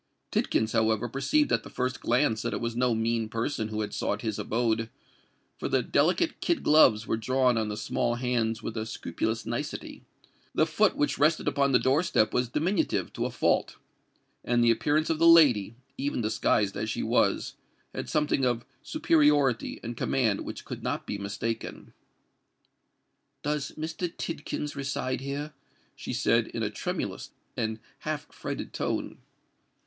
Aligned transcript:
Tidkins, 0.31 0.73
however, 0.73 1.07
perceived 1.07 1.51
at 1.51 1.61
the 1.61 1.69
first 1.69 2.01
glance 2.01 2.41
that 2.41 2.55
it 2.55 2.59
was 2.59 2.75
no 2.75 2.95
mean 2.95 3.29
person 3.29 3.67
who 3.67 3.81
had 3.81 3.93
sought 3.93 4.23
his 4.23 4.39
abode; 4.39 4.89
for 5.59 5.69
the 5.69 5.83
delicate 5.83 6.41
kid 6.41 6.63
gloves 6.63 7.05
were 7.05 7.17
drawn 7.17 7.55
on 7.55 7.67
the 7.69 7.77
small 7.77 8.15
hands 8.15 8.63
with 8.63 8.75
a 8.75 8.87
scrupulous 8.87 9.45
nicety; 9.45 10.01
the 10.55 10.65
foot 10.65 10.95
which 10.95 11.19
rested 11.19 11.47
upon 11.47 11.71
the 11.71 11.77
door 11.77 12.01
step 12.01 12.33
was 12.33 12.49
diminutive 12.49 13.13
to 13.13 13.27
a 13.27 13.29
fault; 13.29 13.75
and 14.43 14.63
the 14.63 14.71
appearance 14.71 15.11
of 15.11 15.19
the 15.19 15.27
lady, 15.27 15.75
even 15.99 16.19
disguised 16.19 16.75
as 16.75 16.89
she 16.89 17.03
was, 17.03 17.53
had 17.93 18.09
something 18.09 18.43
of 18.43 18.65
superiority 18.81 19.79
and 19.83 19.97
command 19.97 20.41
which 20.41 20.65
could 20.65 20.81
not 20.81 21.05
be 21.05 21.19
mistaken. 21.19 21.93
"Does 23.43 23.73
Mr. 23.73 24.11
Tidkins 24.17 24.75
reside 24.75 25.21
here?" 25.21 25.53
she 25.95 26.11
said, 26.11 26.47
in 26.47 26.63
a 26.63 26.71
tremulous 26.71 27.29
and 27.55 27.77
half 27.99 28.25
affrighted 28.31 28.73
tone. 28.73 29.19